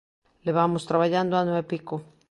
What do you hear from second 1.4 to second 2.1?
ano e pico.